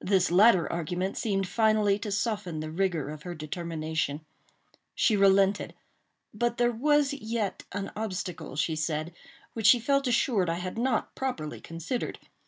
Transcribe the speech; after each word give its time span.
This 0.00 0.30
latter 0.30 0.70
argument 0.72 1.16
seemed 1.18 1.48
finally 1.48 1.98
to 1.98 2.12
soften 2.12 2.60
the 2.60 2.70
rigor 2.70 3.10
of 3.10 3.24
her 3.24 3.34
determination. 3.34 4.24
She 4.94 5.16
relented; 5.16 5.74
but 6.32 6.58
there 6.58 6.70
was 6.70 7.12
yet 7.12 7.64
an 7.72 7.90
obstacle, 7.96 8.54
she 8.54 8.76
said, 8.76 9.12
which 9.52 9.66
she 9.66 9.80
felt 9.80 10.06
assured 10.06 10.48
I 10.48 10.60
had 10.60 10.78
not 10.78 11.16
properly 11.16 11.60
considered. 11.60 12.20